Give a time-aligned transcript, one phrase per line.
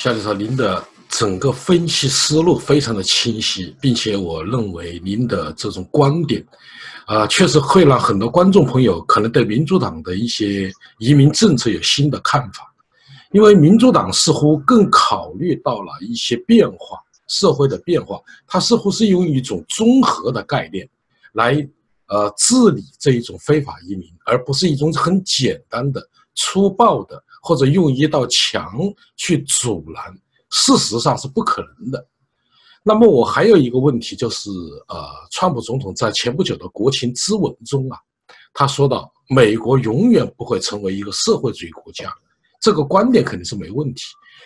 [0.00, 6.46] 夏教授，您的整个分析思路非常的清晰，并且我认为您的这种观点，
[7.04, 12.72] 啊，确实会让很多观众朋友可能对民主党的一些移民政策有新的看法，
[13.32, 16.96] 因为民主党似乎更考虑到了一些变化，
[17.26, 20.88] 社会的变化，它似乎是用一种综合的概念
[21.32, 21.54] 来
[22.06, 26.00] 呃治理这一种非法移民，而不是一种很简单的
[26.36, 27.20] 粗暴的。
[27.42, 28.78] 或者用一道墙
[29.16, 30.04] 去阻拦，
[30.50, 32.06] 事实上是不可能的。
[32.82, 34.50] 那么我还有一个问题，就是
[34.88, 37.98] 呃，川普总统在前不久的国情咨文中啊，
[38.54, 42.10] 他说到美国永远不会成为一个社会主义国家，
[42.62, 44.02] 这个观点肯定是没问题。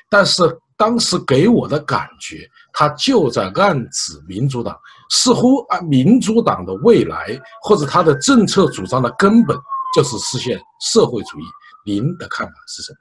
[0.09, 0.43] 但是
[0.77, 4.77] 当时给我的感觉，他就在暗指民主党，
[5.11, 9.57] 似乎啊，民主党的未来或者他的政策主张的根本
[9.95, 11.45] 就是实现社会主义。
[11.85, 12.99] 您的看法是什么？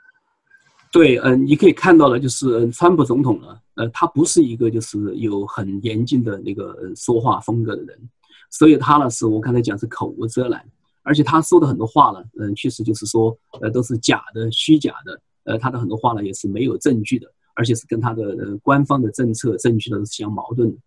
[0.92, 7.98] 对，嗯，你可以看到了，就是川普总统呢，呃，他不是一个就是有很严谨的那个说话风格的人，
[8.50, 10.62] 所以他呢是我刚才讲是口无遮拦，
[11.04, 20.78] 而且他说的很多话呢，嗯，确实就是说，呃，都是假的、虚假的，呃，他的很多话呢也是没有证据的，而且是跟他的呃官方的政策证据呢是相矛盾的。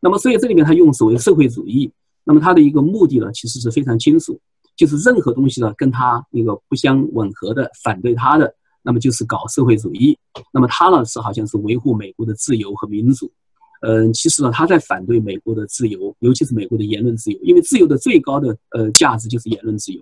[0.00, 1.90] 那么，所以这里面他用所谓社会主义，
[2.22, 4.38] 那么他的一个目的呢，其实是非常清楚。
[4.78, 10.16] 就是任何东西呢，跟他那个不相吻合的，反对他的，那么就是搞社会主义。
[10.52, 13.28] 那么他呢是好像是维护美国的自由和民主。
[13.80, 20.00] 嗯，其实呢他在反对美国的自由，尤其是美国的言论自由，因为自由的最高的呃价值就是言论自由。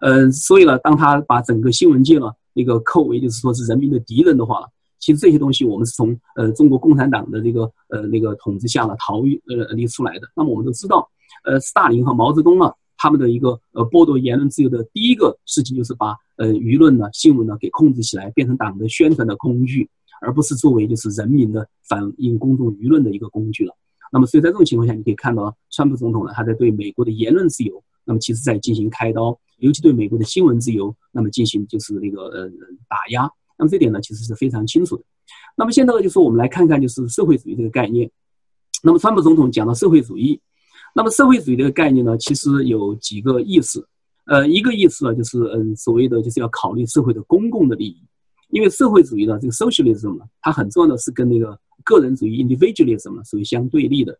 [0.00, 4.66] 嗯，所以呢，当他把整个新闻界呢那个扣为就是说是人民的敌人的话，
[4.98, 10.28] 其实这些东西我们是从呃中国共产党的这个呃那个统治下呢逃逸呃离出来的。
[10.34, 11.08] 那么我们都知道，
[11.44, 12.72] 呃，斯大林和毛泽东呢。
[12.98, 19.88] 他们的一个呃剥夺言论自由的第一个事情，就是把呃舆论呢、新闻呢给控制起来，变成党的宣传的工具，
[20.20, 23.72] 而不是作为就是人民的反映公众舆论的一个工具了。
[24.12, 32.48] 那么，所以在这种情况下，你可以看到，川普总统呢，他在对美国的言论自由，那么其实在进行开刀，尤其对美国的新闻自由，那么进行就是那个呃
[32.88, 33.30] 打压。
[33.56, 35.04] 那么这点呢，其实是非常清楚的。
[35.56, 38.10] 那么现在呢，就是我们来看看就是社会主义这个概念。
[38.82, 40.40] 那么川普总统讲到社会主义。
[40.94, 43.86] 那么社会主义这个概念呢，其实有几个意思，
[44.26, 48.02] 呃，一个意思呢，就是嗯，所谓的就是要考虑社会的公共的利益，
[48.50, 54.18] 因为社会主义呢，这个 socialism 呢，它很重要的是跟那个个人主义 individualism 呢属于相对立的。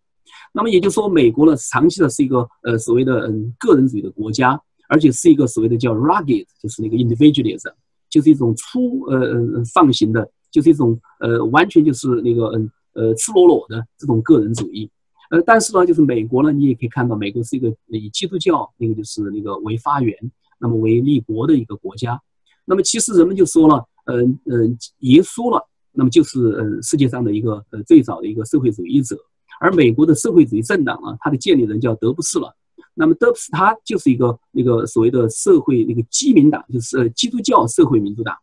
[0.52, 7.72] 那么也就是说，美国呢，长期的是一个呃所谓的嗯个人主义的国家，而且是一个所谓的叫 rugged，就是那个 individualism，
[8.08, 14.88] 就是一种粗呃呃放型的，就是一种呃完全就是那个嗯呃赤裸裸的这种个人主义。
[15.30, 20.16] 呃，但是呢，就是美国呢，你也可以看到，美国是一个以基督教那个就是那个为发源，
[20.58, 22.20] 那么为立国的一个国家。
[22.64, 25.62] 那么其实人们就说了，嗯嗯，耶稣了，
[25.92, 29.16] 那么就是呃世界上的一个呃最早的一个社会主义者。
[29.60, 32.54] 而美国的社会主义政党啊，它的建立人叫德布斯了。
[32.94, 38.34] 那么德布斯他就是一个那个所谓的社会那个基民党，就是呃基督教社会民主党。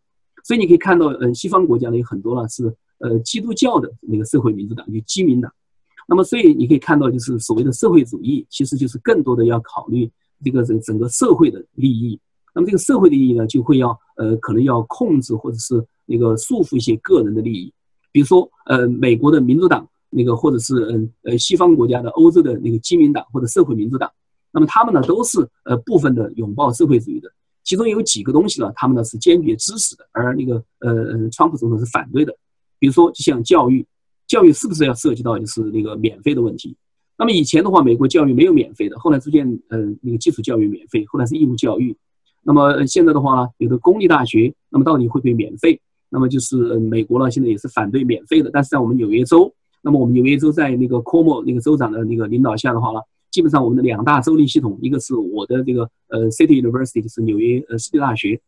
[0.43, 5.51] 所以你可以看到，嗯，西方国家呢有很多呢是呃基督教的那个社会民主党，就基民党。
[6.07, 10.07] 那么，所以你可以看到，就是所谓的社会主义，其实就是更多的要考虑
[10.43, 12.19] 这个整整个社会的利益。
[12.53, 17.73] 那么，这个社会的利益呢，就会要呃，可能要控制或者是那个束缚一些个人的利益。
[18.11, 24.11] 比如说，呃，美国的民主党那个，或者是嗯呃西方国家的欧洲的那个基民党或者社会民主党，
[24.51, 27.29] 那么他们呢都是呃部分的拥抱社会主义的。
[27.63, 32.31] 其中有几个东西呢，他们呢是坚决支持的，而那个呃川普总统是反对的。
[32.77, 33.83] 比如说，就像教育。
[34.27, 36.75] 教育是不是要涉及到就是那个免费的问题？
[37.17, 41.95] 那么以前的话，美国教育没有免费的，后来逐渐呃那个基础教育免费，后来是义务教育。
[42.43, 45.79] 那么现在的话呢，有的公立大学，那么到底会不会免费？
[46.09, 48.49] 那么就是美国呢，现在也是反对免费的。
[48.51, 52.99] 但是在我们纽约州，那么我们纽约州在那个 Cuomo 那个州长的那个领导下的话呢，
[53.31, 58.39] 基本上我们的两大州立系统，一个是我的这个呃 City University，就是纽约呃市立大学，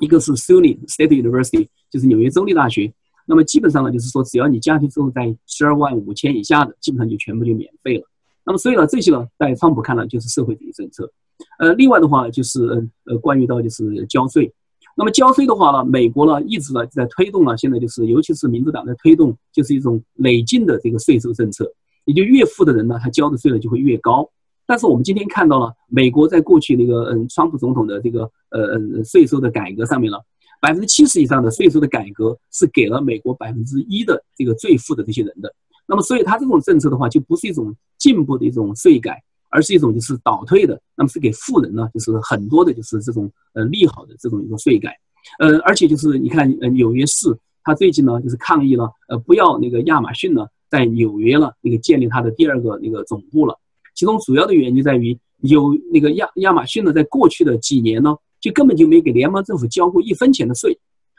[0.00, 2.92] 一个是 SUNY State University，就是纽约州立大学。
[3.30, 8.04] 那么基本上呢，就是说，只要你家庭收入在十二万五千以下的，基本上就全部就免费了。
[8.42, 11.12] 那么所以呢，这些呢，在川普看来就是社会主义政策。
[11.58, 14.50] 呃，另外的话就是呃，关于到就是交税。
[14.96, 21.70] 那么交税的话呢，美国呢一直呢在推动呢，现在就是尤其是民主党在推动，就是一种累进的这个税收政策。
[22.06, 24.26] 也就越富的人呢，他交的税呢就会越高。
[24.66, 30.16] 但是我们今天看到了，美国在过去那个嗯，川普总统的这个呃呃税收的改革上面呢。
[30.60, 35.54] 百分之七十以上的税收的改革是给了美国百分之一的这个最富的这些人的，
[35.86, 44.96] 那么所以他这种政策的话就不是一种进步的一种税改，而是一种就是倒退的，那么是给富人呢就是很多的就是这种呃利好的这种一种税改，
[45.38, 53.58] 呃而且就是你看呃纽约市他最近呢就是抗议了，呃，不要那个亚马逊呢在纽约了那个建立它的第二个那个总部了。
[53.94, 60.78] 其中主要的原因就在于有那个亚亚马逊呢，在过去的几年呢，就根本就没给联邦政府交过一分钱的税，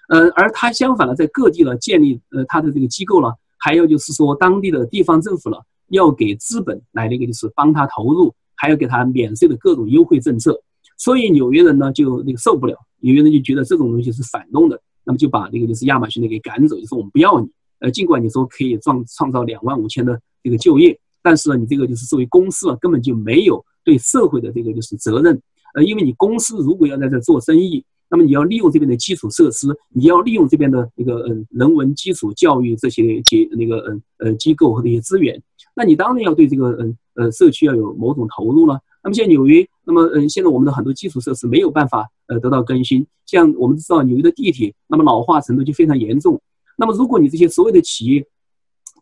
[0.09, 10.61] 呃，而他相反呢，在各地呢建立呃他的这个机构了，还有就是说当地的地方政府了要给资本来那个就是帮他投入，还要给他免税的各种优惠政策，
[10.97, 14.79] 所以纽约人呢就那个受不了，纽约人就觉得这种东西是反动的。
[15.05, 17.49] 那么就把那个就是亚马逊的给赶走，就说我们不要你。
[17.79, 25.41] 呃，尽管你说可以创创造两万五千的这个就业，但是呢，你这个就是作为公司啊，根本就没有对社会的这个就是责任。
[25.75, 35.41] 呃，因为你公司如果要在这做生意，那么你要利用这边的基础设施，你要利用这边的那个嗯人文基础教育这些结那个嗯呃机构和这些资源，
[35.75, 38.79] 那你当然要对这个嗯呃社区要有某种投入了。
[39.03, 43.05] 那么像纽约，那么嗯，现在我们的很多基础设施没有办法呃得到更新。
[43.25, 46.41] 像我们知道纽约的地铁，那么老化程度就非常严重。
[46.77, 48.25] 那么如果你这些所有的企业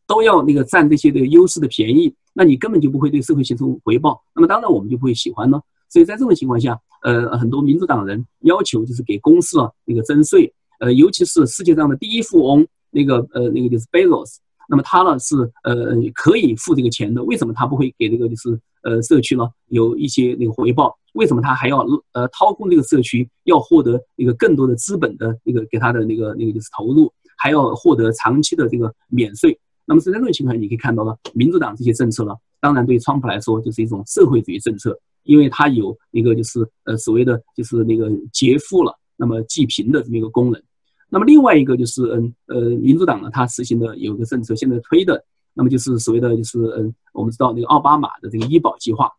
[0.06, 4.22] 都要那个占这些的优势的便宜，那你根本就不会对社会形成回报。
[4.36, 5.62] 那么当然我们就不会喜欢呢。
[5.90, 14.38] 所以在这种情况下，呃，很多民主党人要求就是给公司啊那个征税，呃，尤其是世界上的第一富翁那个呃那个就是 Bezos。
[14.70, 20.94] 那么他呢是呃可以付这个钱的，为什么他不会给这个就是呃社区呢有一些那个回报？
[21.14, 29.58] 为什么他还要呃掏空这个社区，要获得一个更多的资本的那个给他的那个那个就是投入，还要获得长期的这个免税？
[29.86, 40.60] 那么在这种情况下，你可以看到呢，民主党这些政策呢，当然对川普来说就是一种社会主义政策，因为它有一个就是呃所谓的就是那个劫富了，那么济贫的这么一个功能。
[41.10, 49.10] 那么另外一个就是，嗯，呃，民主党呢，它实行的有一个政策，现在推的，那么就是所谓的就是，嗯，我们知道那个奥巴马的这个医保计划，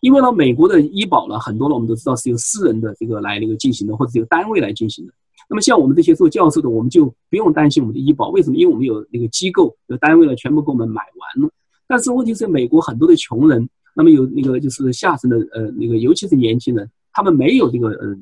[0.00, 5.12] 因为呢，美国的医保呢，很多呢，我们都知道是由私人的这个来那个进行的，或者由单位来进行的。
[5.46, 8.56] 那么像我们这些做教授的，我们就不用担心我们的医保，为什么？
[8.56, 11.50] 因为我们有那个机构有单位呢，全部给我们买完了。
[11.86, 18.16] 但是问题是，美国很多的穷人，那么有那个就是下层的，呃，那个尤其是年轻人，他们没有这个，呃，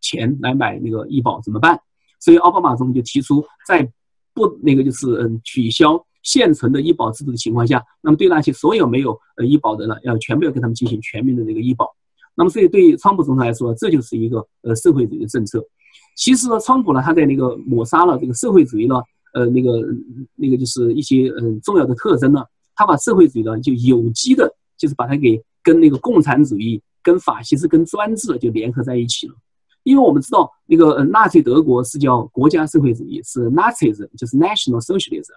[0.00, 1.78] 钱来买那个医保，怎么办？
[2.20, 3.88] 所以奥巴马总统就提出，在
[4.34, 11.88] 不那个就是嗯取消现存的医保制度的情况下，那么对那些所有没有呃医保的呢，要全部要给他们进行全民的这个医保。
[12.34, 15.62] 那么所以对于川普总统来说，这就是一个呃社会主义的政策。
[16.16, 18.96] 其实呢，川普呢他在那个抹杀了这个社会主义呢
[19.34, 19.70] 呃那个
[20.36, 24.52] 那个就是一些嗯重要的特征呢，他把社会主义呢就有机的，
[24.82, 29.34] 就是把它给跟那个共产主义、跟法西斯、跟专制就联合在一起了。
[29.84, 35.34] 因为我们知道，那个，纳粹德国是叫国家社会主义，是 Nazism，就是 National Socialism。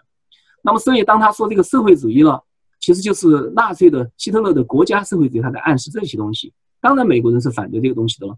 [0.64, 2.44] 那么，所以当他说这个社会主义了，
[2.80, 6.52] 其实就是纳粹的希特勒的国家社会主义，他在暗示这些东西。
[6.82, 8.36] 当然，美国人是反对这个东西的了。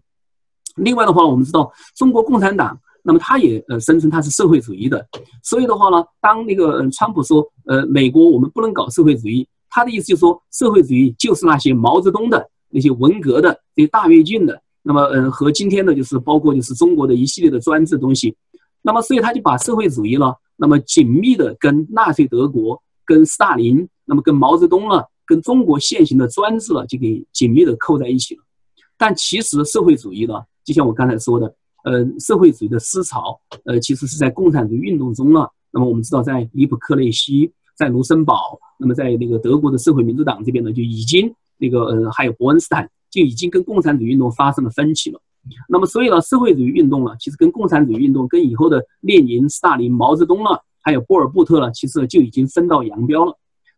[0.76, 5.06] 另外的话，我们知道中国共产党，那么他也呃声称他是社会主义的。
[5.42, 14.62] 所以的话呢，当那个川普说呃美国我们不能搞社会主义，他的意思就是说社会主义就是那些毛泽东的那些文革的这些大跃进的。
[14.82, 18.34] 那么，嗯，和今天的就是包括就是中国的一系列的专制东西，
[18.80, 28.42] 那么所以他就把社会主义呢，那么紧密的跟纳粹德国、跟斯大林、那么跟毛泽东了、跟中国现行的专制了，就给紧密的扣在一起了。
[28.96, 30.34] 但其实社会主义呢，
[30.64, 35.46] 就像我刚才说的，呃，社会主义的思潮，呃，其实是在共产主义运动中呢。
[35.70, 42.90] 那么我们知道，在尼普克内西、在卢森堡，那么在那个德国的社会民主党这边呢，就已经那个，呃，还有伯恩斯坦。
[43.10, 45.18] 就已经跟共产主义运动发生了分歧了，
[45.66, 53.34] 那么所以呢，社会主义运动呢，其实跟共产主义运动跟以后的列宁、斯大林、毛泽东了，还有波尔布特了，其实就已经分道扬镳了。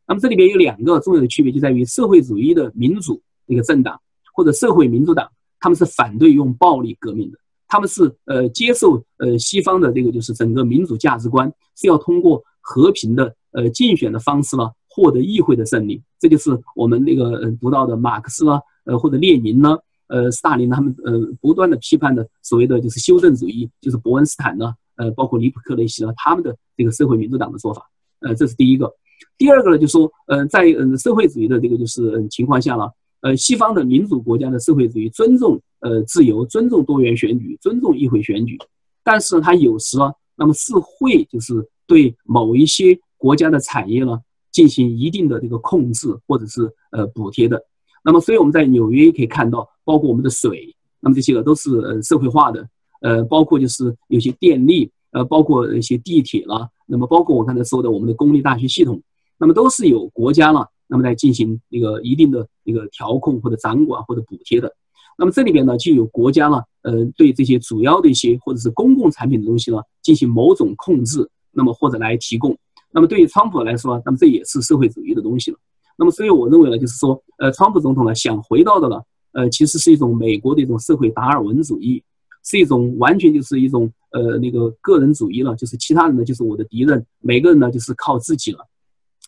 [0.09, 4.00] 那么这里边有两个重要的区别，就在于社会主义的民主那个政党
[4.35, 5.30] 或者社会民主党，
[5.61, 7.38] 他们是反对用暴力革命的，
[7.69, 18.61] 他们是呃接受呃西方的这个就是整个民主价值观是要通过和平的呃竞选的方式呢获得议会的胜利，这就是我们那个读到的马克思呢。
[18.85, 19.76] 呃，或者列宁呢？
[20.07, 27.88] 呃，斯大林他们呃不断的批判的所谓的就是修正主义，就是伯恩斯坦呢，呃，包括尼普克雷西呢，他们的这个社会民主党的说法，
[28.21, 28.90] 呃，这是第一个。
[29.37, 32.88] 第二个呢，就说，呃，在嗯社会主义的这个就是情况下呢，
[33.21, 38.59] 呃，西方的民主国家的社会主义尊重呃自由，尊重多元选举，尊重议会选举，
[39.04, 41.54] 但是它有时呢，那么是会就是
[41.87, 44.18] 对某一些国家的产业呢
[44.50, 47.62] 进行一定的这个控制或者是呃补贴的。
[48.02, 52.66] 那么，所以我们在纽约也可以看到，包括我们的水，那么这些个都是呃社会化的，
[53.02, 58.98] 呃，包括就是有些电力，呃，包括一些地铁啦，那么包括我刚才说的我们的公立大学系统，
[59.38, 64.72] 那么都是有国家了，那么在进行一个一定的一个调控或者掌管或者补贴的。
[65.18, 72.56] 那么这里边呢，就有国家呢，呃，对这些主要的一些或者是公共产品的东西呢，进行某种控制，那么或者来提供。
[72.92, 75.59] 那么对于川普来说，那么这也是社会主义的东西了。
[75.97, 79.00] 那么所以我认为呢，就是说，呃，川普总统呢想回到的呢，
[79.32, 82.02] 呃，其实是一种美国的一种社会达尔文主义，
[82.42, 88.66] 是一种完全就是一种呃那个个人主义了，就是其他人呢就是我的敌人，每个人呢就是靠自己了，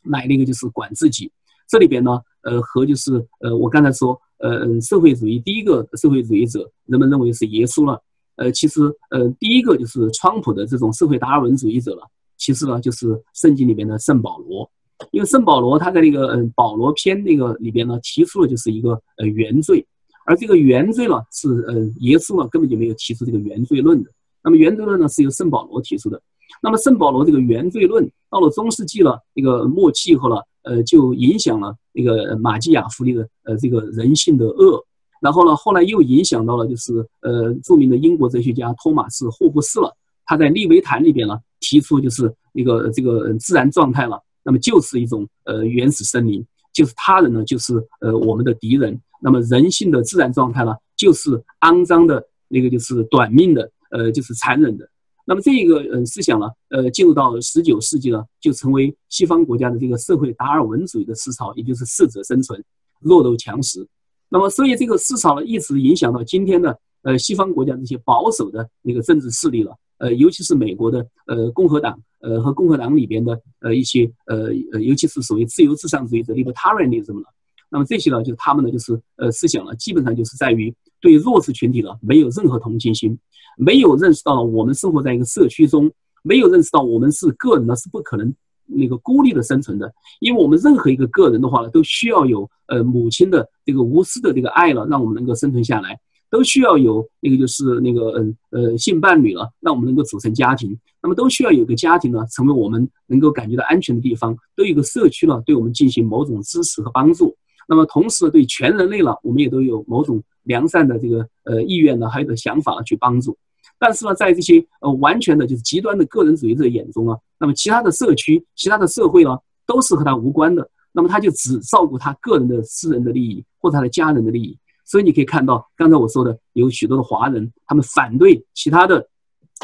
[0.05, 1.31] 来那个就是管自己。
[1.69, 8.03] 这里边呢，呃，和就是呃我刚才说，呃，社会主义第一个社会主义者，人们认为是耶稣了。
[8.37, 12.09] 呃，其实呃第一个就是川普的这种社会达尔文主义者了。
[12.43, 14.69] 其次呢，就是圣经里面的圣保罗，
[15.13, 19.87] 因为圣保罗他在那个嗯保罗篇那个里边呢，提出了就是一个呃原罪，
[20.27, 24.11] 而这个原罪呢是呃耶稣呢根本就没有提出这个原罪论的。
[24.43, 26.21] 那么原罪论呢是由圣保罗提出的。
[26.61, 30.35] 那么圣保罗这个原罪论到了中世纪了那个末期以后呢，
[30.65, 34.85] 呃就影响了那个马基雅夫利的呃这个人性的恶，
[35.21, 39.97] 然后呢后来又影响到了就是呃著名的英国哲学家托马斯霍布斯了，
[40.33, 41.39] 他在利维坦里边呢。
[41.65, 54.85] 提出就是一个这个自然状态了，那么就是一种呃原始森林，就是他人呢就是呃我们的敌人，那么人性的自然状态呢就是肮脏的那个就是短命的呃就是残忍的，
[55.25, 62.61] 那么这个呃思想呢呃进入到十九世纪呢就成为西方国家的这个社会达尔文主义的思潮，也就是适者生存，
[62.99, 63.87] 弱肉强食，
[64.29, 69.77] 那么所以这个思潮呢一直影响到今天的呃西方国家这些保守的那个政治势力了。
[70.03, 77.27] 呃，尤其是美国的呃共和党，呃和共和党里边的呃一些呃呃，尤其是所谓自由至上主义者 （libertarianism） 了。
[77.71, 83.17] 那么这些呢，就是他们呢，就是呃思想呢，基本上就是在于对弱势群体呢没有任何同情心，
[83.57, 85.89] 没有认识到我们生活在一个社区中，
[86.25, 88.35] 没有认识到我们是个人呢是不可能
[88.67, 95.97] 那个孤立的生存的，因为我们任何一个个人的话呢，都需要有呃母亲的这个无私的这个爱了，让我们能够生存下来。
[96.33, 100.75] 都需要有那个就是那个嗯呃性伴侣了，让我们能够组成家庭。
[101.03, 104.35] 那么都需要有个家庭呢，成为我们能够感觉到安全的地方。
[104.57, 107.37] 都有个社区呢，对我们进行某种支持和帮助。
[107.69, 113.37] 那么同时对全人类了，我们也都有某种良善的这个呃意愿呢，还有的想法去帮助。
[113.79, 119.37] 但是呢，在这些呃完全的就是极端的个人主义者眼中啊，那么其他的社区、其他的社会呢，
[119.67, 120.67] 都是和他无关的。
[120.93, 124.57] 那么他就只照顾他个人的私人的利益或者他的家人的利益。
[124.93, 129.09] 所以你可以看到，刚才我说的有许多的华人，他们反对其他的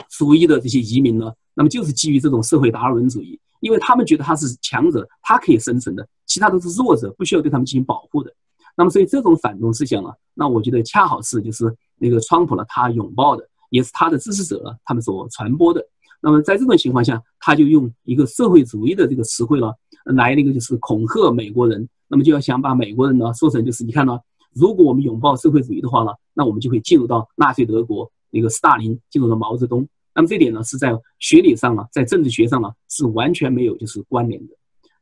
[0.09, 8.33] 族裔的这些移民呢，那么就是基于这种社会达尔文主义，因为他们觉得他是强者，他可以生存的，其他都是弱者，不需要对他们进行保护的。
[8.75, 15.87] 那么所以这种反动思想呢，那我觉得恰好是就是那个川普呢他拥抱的，也是他的支持者他们所传播的。
[16.23, 19.75] 那么在这种情况下，他就用一个社会主义的这个词汇了，
[20.07, 24.19] 来那个就是恐吓美国人，那么就要想把美国人呢说成就是你看呢。
[24.55, 29.87] 如果我们拥抱社会主义的话呢，那我们就会进入到纳粹德国那个斯大林，进入到毛泽东。
[30.15, 34.55] 那么这点呢，是在学理上呢，在政治学上呢，是完全没有就是关联的。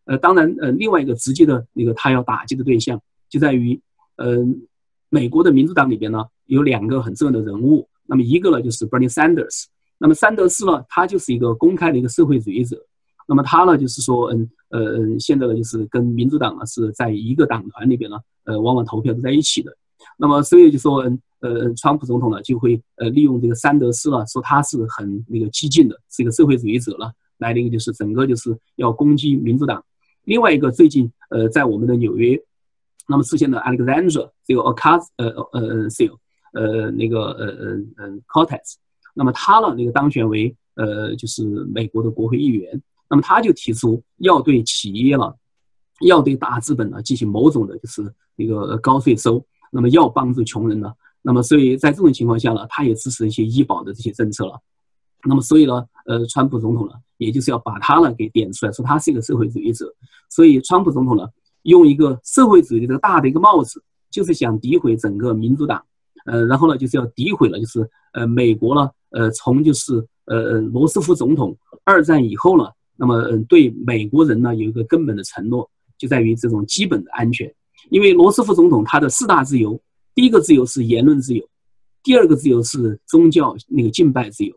[0.05, 3.81] 呃，当然，呃，另外一个直接的那个他要打击的对象，就在于，
[4.17, 4.45] 呃，
[5.09, 7.89] 美国的民主党里边呢，有两个很重要的人物。
[8.05, 9.65] 那么一个呢，就是 Bernie Sanders。
[9.99, 12.81] 那么桑德斯呢，他就是一个公开的一个社会主义者。
[13.27, 19.73] 那么他呢，就是说，嗯，呃，现在呢，就是跟民主党呢是在一个党团里边呢，呃，往往投票都在一起的。
[20.19, 29.85] 那么所以就说，嗯，呃，川普总统呢就会呃利用这个桑德斯了，说他是很那个激进的，是一个社会主义者了，来那个就是整个就是要攻击民主党。
[30.25, 32.37] 另外一个最近呃在我们的纽约，
[33.09, 36.19] 那么出现的 Alexander 这个 Ocasio 呃呃 s i l
[36.53, 38.75] 呃那个呃呃呃 Cortez，
[39.15, 42.83] 那么他呢那个当选为呃就是美国的国会议员。
[43.09, 45.37] 那么他就提出要对企业了，
[46.07, 49.45] 要对大资本呢进行某种的，就是一个高税收。
[49.71, 50.93] 那么要帮助穷人呢。
[51.21, 54.59] 那么所以在这种情况下呢，他也支持一些医保的这些政策了。
[55.25, 59.93] 那么所以呢，呃，川普总统呢，也就是要把他呢给点出来，说他是一个社会主义者。
[60.31, 61.27] 所以川普总统呢，
[61.63, 65.85] 用一个社会主义的大的一个帽子，就是想诋毁整个民主党。
[66.27, 69.95] 呃，然后呢，就是要诋毁了，就是呃美国呢，呃从就是
[70.27, 72.71] 呃罗斯福总统二战以后呢。
[72.97, 77.53] 那么，嗯，对美国人呢，有一个根本的承诺，就在于这种基本的安全。
[77.91, 79.81] 因为罗斯福总统他的四大自由，
[80.15, 81.47] 第一个自由是言论自由，
[82.03, 84.55] 第二个自由是宗教那个敬拜自由，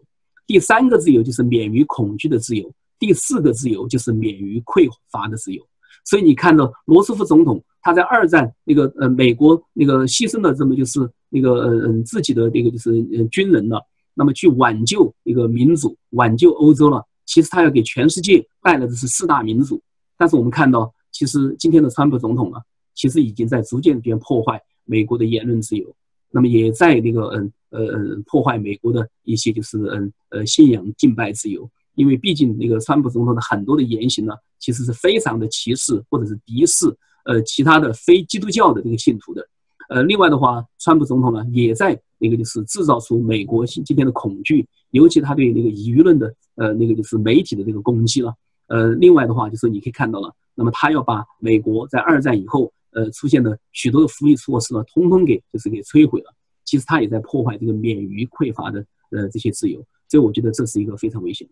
[0.48, 5.63] 第三个自由就是免于恐惧的自由，第四个自由就是免于匮乏的自由。
[6.05, 13.79] 所以你看到罗斯福总统他在二战那个呃美国那个牺牲了这么就是那个呃自己的那个就是呃军人了，
[14.15, 17.05] 那么去挽救一个民主，挽救欧洲了。
[17.29, 19.79] 其实他要给全世界带来的是四大民主，
[20.17, 22.59] 但是我们看到，其实今天的川普总统啊，
[22.95, 25.95] 其实已经在逐渐边破坏美国的言论自由，
[26.31, 36.88] 那么也在那个嗯呃破坏美国的一些就是嗯呃信仰敬拜自由，因为毕竟那个川普总统的很多的言行呢，其实是非常的歧视或者是敌视
[37.25, 39.48] 呃其他的非基督教的这个信徒的。
[39.89, 48.34] 呃，另外的话，川普总统呢也在那个就是制造出美国今今天的恐惧，尤其他对那个舆论的呃那个就是媒体的这个攻击了。
[48.67, 56.31] 呃，另外的话就是你可以看到了，那么他要把美国在二战以后呃出现的许多的福利措施呢，通通给就是给摧毁了。
[56.65, 61.48] 其实他也在破坏这个免于匮乏的呃这些自由，所以我觉得这是一个非常危险。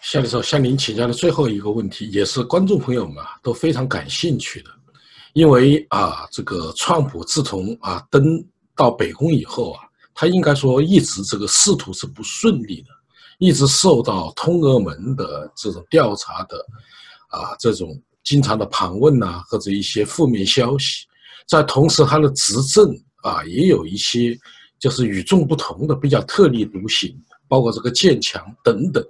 [0.00, 4.70] 夏教授向您请教的最后一个问题，也是观众朋友们啊都非常感兴趣的。
[5.34, 8.44] 因为啊，这个川普自从啊登
[8.74, 9.80] 到北宫以后啊，
[10.14, 12.88] 他应该说一直这个仕途是不顺利的，
[13.38, 16.64] 一直受到通俄门的这种调查的
[17.28, 21.06] 啊这种经常的盘问呐，或者一些负面消息。
[21.46, 24.38] 在同时，他的执政啊也有一些
[24.78, 27.16] 就是与众不同的、比较特立独行，
[27.46, 29.04] 包括这个建墙等等。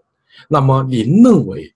[0.49, 1.73] 那么，您认为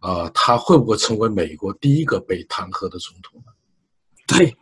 [0.00, 3.51] 啊，他会不会成为美国第一个被弹劾的总统呢？
[4.26, 4.54] 对，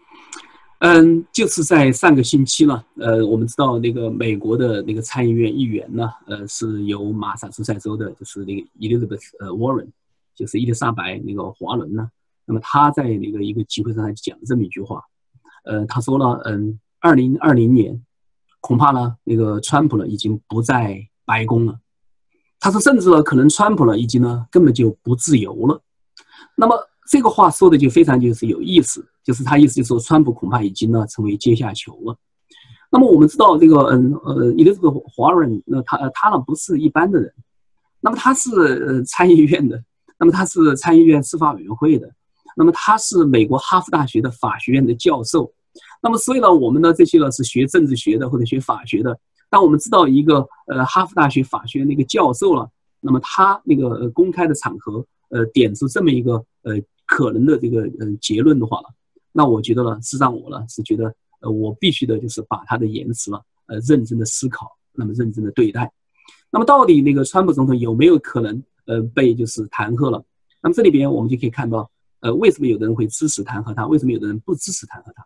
[0.78, 9.88] 嗯，就是在上个星期呢，呃，我们知道那个美国的那个参议院议员呢，呃，是由马萨诸塞州的，就是那个 Elizabeth 呃 Warren，
[10.34, 12.10] 就是伊丽莎白那个华伦呢，
[12.46, 15.02] 那么他在那个一个集会上就讲了这么一句话，
[15.64, 18.02] 呃，他说了，嗯，二零二零年
[18.60, 21.78] 恐怕呢，那个川普呢已经不在白宫了，
[22.58, 25.80] 他说甚至呢可能川普呢已经呢根本就不自由了，
[26.56, 26.74] 那么。
[27.10, 32.16] 这个话说的就非常就是有意思，就是他意思就是说，川普恐怕已经呢成为阶下囚了。
[32.90, 37.32] 那么我们知道这个，嗯呃，伊丽莎白华人，那他他呢不是一般的人，
[38.00, 39.82] 那么他是参议院的，
[40.18, 42.10] 那么他是参议院司法委员会的，
[42.56, 45.52] 那么他是美国哈佛大学的法学院的教授。
[46.02, 49.18] 那么所以呢，我们呢这些呢是学政治学的或者学法学的，
[49.48, 52.68] 当我们知道一个呃哈佛大学法学院那个教授了，
[53.00, 56.80] 那么他那个公开的场合呃点出这么一个呃。
[57.10, 58.84] 可能的这个嗯结论的话呢，
[59.32, 65.90] 那我觉得呢是让我呢是觉得呃我必须的就是把他的言辞呢呃认真的思考，那么认真的对待。
[66.50, 70.24] 那么到底那个川普总统有没有可能呃被就是弹劾了？
[70.62, 71.90] 那么这里边我们就可以看到
[72.20, 75.24] 呃为什么有的人会支持弹劾他，为什么有的人不支持弹劾他？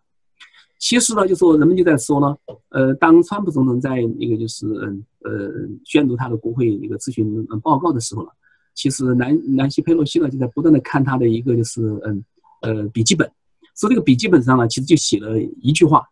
[0.79, 2.37] 其实呢就说人们就在说呢
[2.71, 5.51] 呃当川普总统在那个就是嗯呃
[5.85, 8.29] 宣读他的国会一个咨询报告的时候呢。
[8.77, 12.25] 其实南南希佩洛西呢就在不断的看他的一个就是嗯
[12.61, 13.31] 呃笔记本，
[13.77, 16.03] 说这个笔记本上呢其实就写了一句话，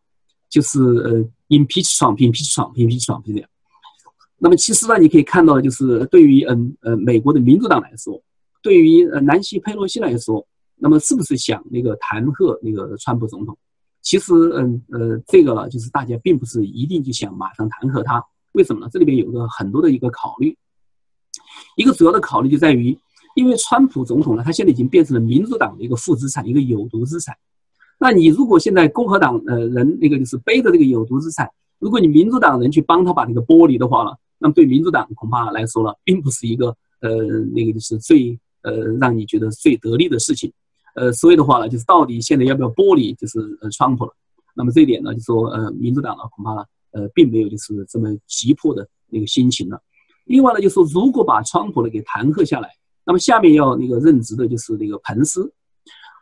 [0.48, 3.48] 就是呃 impeach Trump，impeach Trump，impeach Trump 这样。
[4.38, 8.20] 那么其实呢你可以看到就是对于嗯呃美国的民主党来说，
[8.62, 10.46] 对于呃南希佩洛西来说，
[10.76, 13.56] 那么是不是想那个弹劾那个川普总统？
[14.00, 18.88] 其实嗯呃这个呢就是大家并不是一定就想马上弹劾他，为什么呢？
[18.92, 20.56] 这里边有个很多的一个考虑。
[21.76, 22.98] 一个主要的考虑就在于，
[23.36, 27.36] 因为川普总统呢，他现在已经变成了民主党的一个负资产，一个有毒资产。
[28.02, 34.10] 那你如果现在共和党呃人那个就是背着这个有毒资产，如果你民主党人去帮他把这个剥离的话呢，
[34.40, 37.10] 那么对民主党恐怕来说呢，并不是一个呃
[37.54, 40.52] 那个就是最呃让你觉得最得力的事情。
[40.96, 44.10] 呃，所以的话呢，就是到底现在要不要剥离就是呃川普了？
[44.56, 49.80] 那么这一点呢，就说呃民主党呢恐怕呢呃并没有就是这么急迫的那个心情了。
[50.24, 52.68] 另外呢，就是说，如果把川普呢给弹劾下来，
[53.06, 55.52] 那么下面要那个任职的就是那个彭斯，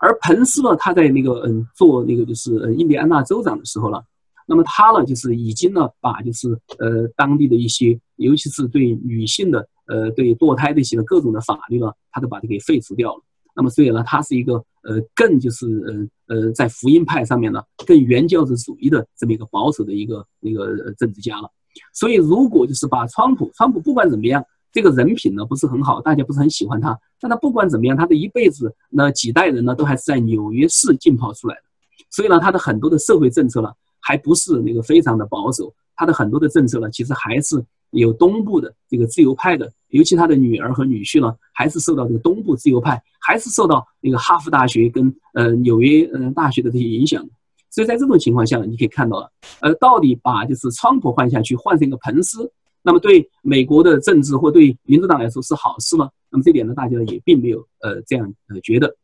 [0.01, 3.99] 而彭斯呢，他在那个嗯做那个就是印第安纳州长的时候呢，
[4.47, 13.23] 那么他呢就是已经呢把就是呃当地的一些，尤其是对女性的呃对堕胎的一些各种的法律呢，他都把它给废除掉了。
[13.55, 21.51] 那么所以呢，他是一个呃更就是呃呃在福音派上面呢更原教旨主义的这么一个保守的一个那个政治家了。
[21.93, 26.99] 所以，如果就是把川普，川普不管怎么样，这个人品呢不是很好，大家不是很喜欢他。
[27.21, 31.63] 但他不管怎么样，他的一辈子那几代人呢都还是在纽约市浸泡出来的。
[32.11, 47.29] 所以呢，他的很多的社会政策呢还不是那个非常的保守，他的很多的政策呢其实还是有东部的这个自由派的，尤其他的女儿和女婿呢还是受到这个东部自由派，还是受到那个哈佛大学跟呃纽约嗯大学的这些影响。
[47.73, 49.31] 所以在这种情况下，你可以看到了，
[49.61, 52.51] 呃，到底把就是川普换下去，换成一个彭斯，
[52.83, 56.11] 那么对美国的政治或对民主党来说是好事吗？
[56.31, 58.97] 那么这点呢，大家也并没有呃这样呃觉得。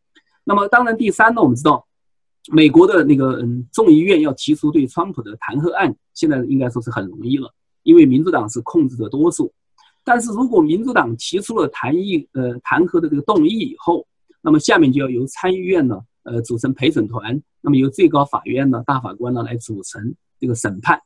[0.44, 1.86] 那么当然，第三呢，我们知道，
[2.52, 9.52] 美国的那个嗯众议院要提出对川普的弹劾案，现在应该说是很容易了，因为民主党是控制着多数。
[10.04, 14.06] 但是如果民主党提出了弹议呃弹劾的这个动议以后，
[14.40, 16.00] 那么下面就要由参议院呢。
[16.28, 21.00] 呃，组成陪审团，那么由最高法院呢大法官呢来组成这个审判。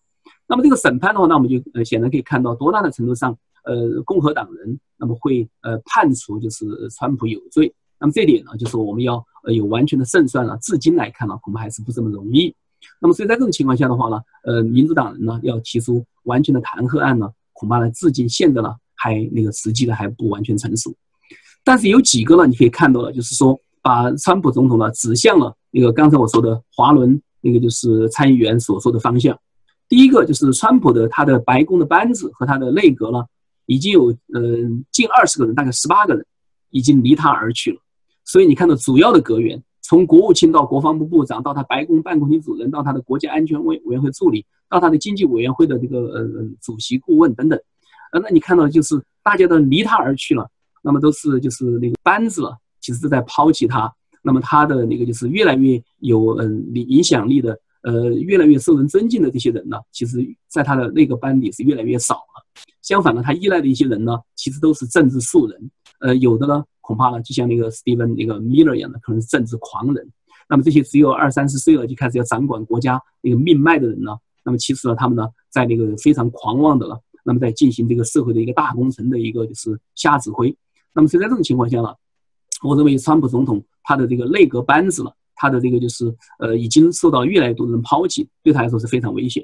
[0.51, 7.73] 那么这个审判的话，那我们就呃显然可以看到多大的程度上，呃共和党人那么会呃判处就是川普有罪。
[8.01, 10.59] 那么这点呢，就是我们要呃有完全的胜算了。
[10.61, 12.53] 至今来看呢，恐怕还是不这么容易。
[13.01, 20.93] 那么所以在这种情况下的话呢，呃，民主党人呢要提出完全的弹劾案呢，恐怕呢至今现在呢还那个时机呢还不完全成熟。
[21.63, 29.39] 但是有几个呢，你可以看到了，就是说把川普总统呢指向了那个刚才我说的华伦那个就是参议员所说的方向。
[29.91, 33.25] 第一个就是川普的他的白宫的班子和他的内阁呢，
[33.67, 36.25] 已经有嗯近二十个人，大概十八个人
[36.71, 37.79] 已经离他而去了。
[38.25, 46.29] 所以你看到主要的阁员，从国务卿到国防部部长，到他白宫办公厅主任，到他的国家安全委委员会助理，到他的经济委员会的这个呃
[46.63, 47.59] 主席顾问等等，
[48.13, 50.49] 呃，那你看到就是大家都离他而去了，
[50.83, 62.45] 那么都是就是那个班子了，其实都在抛弃他，那么他的那个就是越来越有嗯影响力的，呃，越来越受人尊敬的这些人呢，其实在他的那个班底是越来越少了。
[62.83, 66.65] 相反呢，他依赖的一些人呢，其实都是政治素人，呃，有的呢。
[66.83, 70.11] 恐怕呢，就像那个 Steven 那个 Miller 一样的，可能是政治狂人。
[70.49, 80.53] 那么这些只有二三十岁了就开始要掌管国家那个命脉的人呢，那么其实呢，他们呢，在那个非常狂妄的了，那么在进行这个社会的一个大工程的一个就是瞎指挥。
[80.93, 81.95] 那么所以在这种情况下呢，
[82.65, 89.43] 我认为川普总统他的这个内阁班子了，他的这个就是呃，已经受到越来越多的人抛弃，对他来说是非常危险。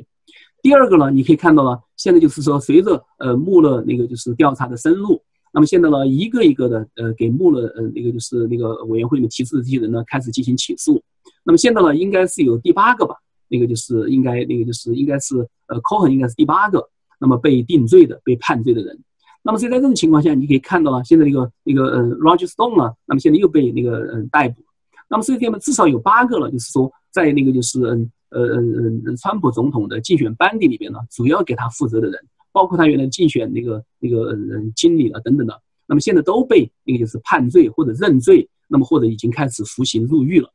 [0.61, 5.22] 第二个呢，你可以看到呢，现在就是说，随着呃穆勒那个就是调查的深入。
[5.54, 11.02] 那么现在呢，一个一个的，呃，给穆勒，呃，那个就是那个委员会里面提出的这些人呢，开始进行起诉。
[11.44, 13.14] 那么现在呢，应该是有第八个吧？
[13.48, 15.37] 那个就是应该，那个就是应该是，
[15.68, 16.87] 呃，Cohen 应该是第八个，
[17.18, 18.98] 那么被定罪的、被判罪的人。
[19.44, 24.65] 那么所以在这种情况下，你可以看到了，现在那个那个，呃，Roger Stone 呢，那么现在又被那个，嗯，逮捕。
[25.08, 32.20] 那么所以这边至少有八个了，就是说在那个就是，嗯，呃，嗯嗯，川普总统的竞选班底里边呢，主要给他负责的人。
[32.52, 40.48] 包括他原来竞选那个那个嗯经理啊等等的，那么现在都被那个就是判罪或者认罪，那么或者已经开始服刑入狱了。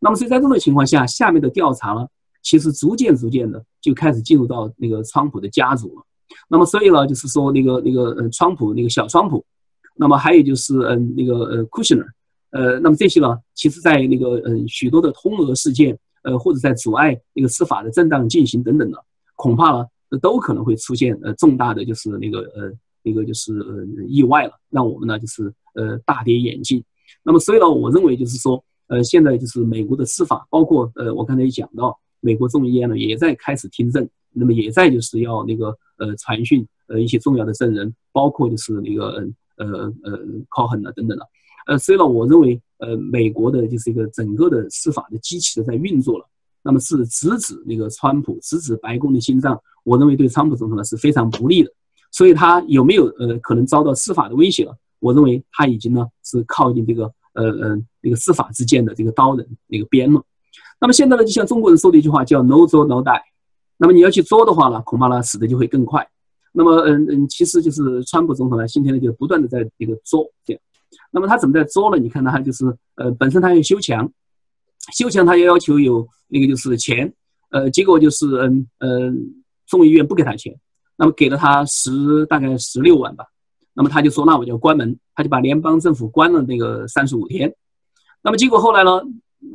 [0.00, 2.04] 那么所以在这种情况下，下面的调查呢，
[2.42, 6.02] 其实逐渐逐渐的就开始进入到那个川普的家族了。
[6.48, 9.44] 那么所以呢，就是说那个那个呃川普那个小川普，
[9.94, 12.04] 那么还有就是嗯那个呃库什纳，
[12.50, 18.98] 呃那么这些呢，其实在那个嗯许多的通俄事件，呃或者在阻碍那个司法的正当进行等等的，
[19.34, 19.86] 恐怕呢。
[20.22, 26.82] 都可能会出现呃重大的就是那个呃那个就是呃意外了，让我们呢就是呃大跌眼镜。
[27.24, 40.18] 那么所以呢，我认为就是说呃现在就是美国的司法，包括呃我刚才也讲到，美国众议院呢也在开始听证，那么也在就是要那个呃传讯呃一些重要的证人，包括就是那个呃呃
[40.50, 41.26] Cohen 啊等等的。
[41.66, 46.24] 呃所以呢，我认为呃美国的就是一个整个的司法的机器的在运作了，
[46.62, 49.60] 那么是直指那个川普，直指白宫的心脏。
[49.84, 51.70] 我认为对川普总统呢是非常不利的，
[52.10, 54.76] 所以他有没有呃可能遭到司法的威胁了？
[54.98, 60.22] 我认为他已经呢是靠近这个呃呃那个司法之间的这个刀刃那个边了。
[60.80, 63.20] 那么现在呢，就像中国人说的一句话叫 “no 做 no die”，
[63.76, 66.06] 那么你要去做的话呢，恐怕呢死的就会更快。
[66.52, 70.60] 那么嗯嗯，其实就是川普总统呢，今天呢就不断的在这个作这样。
[71.10, 72.00] 那么他怎么在作呢？
[72.00, 72.64] 你看他就是
[72.96, 74.10] 呃本身他要修墙，
[74.96, 77.12] 修墙他也要求有那个就是钱，
[77.50, 79.42] 呃结果就是嗯嗯。
[79.68, 80.56] 众议院不给他钱，
[80.96, 83.24] 那么给了他十大概十六万吧，
[83.74, 87.52] 那么他就说那我就关门，他就把联邦政府关了那个三十五天，
[88.22, 89.02] 那么结果后来呢，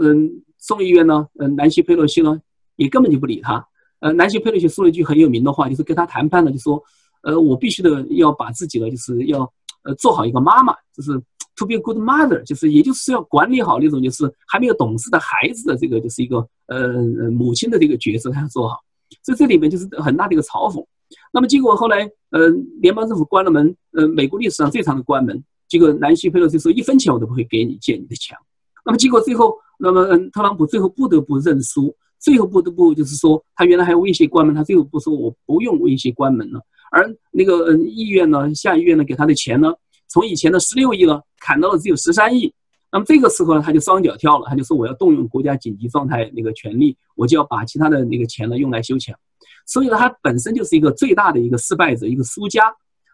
[0.01, 2.41] 嗯，众议院呢，嗯，南希佩洛西呢
[2.75, 3.65] 也根本就不理他，
[4.01, 6.83] 呃，南希佩洛西说了一句很有名的话，就是跟他谈判呢，就说，
[7.23, 9.49] 呃，我必须的要把自己呢，就是要
[9.83, 11.13] 呃做好一个妈妈，就是
[11.55, 16.91] to be a good mother，就是也就是要管理好那种就是还没有懂事的孩子的这个就是一个呃
[17.31, 18.77] 母亲的这个角色，他要做好。
[19.23, 20.83] 所以这里面就是很大的一个嘲讽。
[21.33, 22.47] 那么结果后来，呃，
[22.81, 25.43] 联邦政府关了门，呃，美国历史上最长的关门。
[25.67, 28.37] 结果南希·佩洛西说一分钱我都不会给你建你的墙。
[28.85, 36.61] 那么结果最后，那么，特朗普最后不得不认输，最后不得不就是说，他原来还威胁关门，他最后不说我不用威胁关门了。
[36.91, 39.73] 而那个嗯，议院呢，下议院呢给他的钱呢，
[40.07, 42.53] 从以前的十六亿呢砍到了只有十三亿。
[42.91, 49.17] 那么这个时候呢，他就双脚跳了，他就说我要动用国家紧急状态那个权利，我就要把其他的那个钱呢用来修墙。
[49.65, 52.63] 所以呢，他本身就是一个最大的一个失败者，一个输家。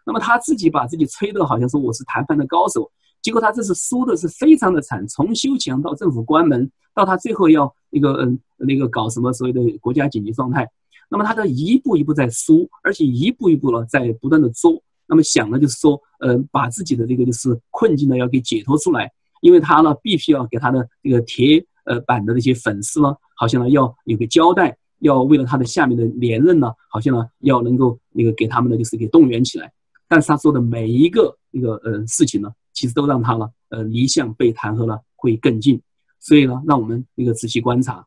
[0.04, 2.90] 那么他自己把自己吹得好像说我是谈判的高手，
[3.22, 10.66] 结果他这次输的是非常的惨，从修墙到政府关门，到他最后要那个嗯那个搞什么所谓的国家紧急状态，
[11.08, 19.10] 那么他的一步一步在输，而且一步一步呢在不断的做，那么想呢就是说，呃，把自己的这个就是困境呢要给解脱出来。
[19.40, 29.72] 因为他呢，必须要给他的这个铁呃板的那些粉丝呢，好像呢要有个交代，要为了他的下面的连任呢，好像呢要能够那个给他们的就是给动员起来。
[30.08, 35.80] 但是他做的每一个那个呃事情呢，其实都让他呢呃离向被弹劾呢会更近。
[36.18, 38.04] 所以呢，让我们那个仔细观察。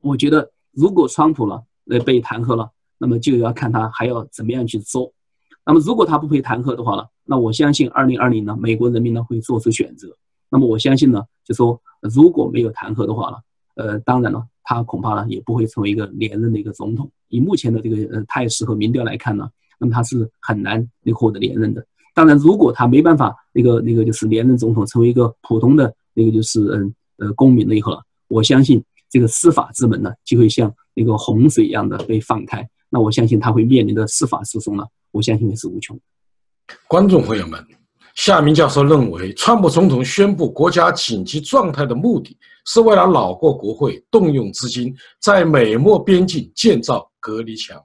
[0.00, 5.12] 我觉得，如果川普呢呃被弹劾了，那么就要看他还要怎么样去做。
[5.66, 10.08] 那么如果他不被弹劾的话呢，那我相信二零二零呢，美国人民呢会做出选择。
[10.48, 13.36] 那么我相信呢，就说如果没有弹劾的话呢，
[13.76, 17.10] 呃，当然了，他恐怕呢也不会成为一个连任的一个总统。
[17.28, 19.48] 以目前的这个呃态势和民调来看呢，
[19.78, 21.86] 那么他是很难那个获得连任的。
[22.14, 32.68] 当然，如果他没办法那个那个就是连任总统，成为一个普通的那个就是嗯呃公民了以后，我相信这个司法之门呢就会像那个洪水一样的被放开。
[32.88, 35.98] 那我相信他会面临的司法诉讼呢，我相信也是无穷。
[36.86, 37.64] 观众朋友们。
[38.16, 42.36] 夏明教授认为，川普总统宣布国家紧急状态的目的
[42.66, 47.80] 是为了绕过国会，动用资金在美墨边境建造隔离墙。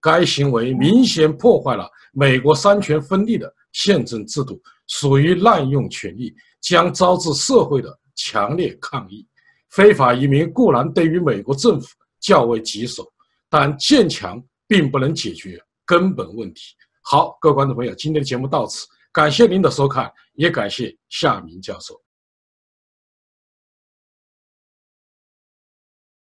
[0.00, 9.26] 该行为明显破坏了美国三权分立的宪政制度，属于滥用权力，将招致社会的强烈抗议。
[9.70, 11.86] 非法移民固然对于美国政府
[12.20, 13.06] 较为棘手，
[13.48, 16.74] 但建强并不能解决根本问题。
[17.02, 18.86] 好，各位观众朋友，今天的节目到此。
[19.12, 21.94] 感谢您的收看，也感谢夏明教授。